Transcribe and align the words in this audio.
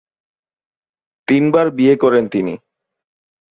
তিনবার 1.27 1.67
বিয়ে 1.71 1.95
করেন 1.95 2.23
তিনি। 2.27 2.53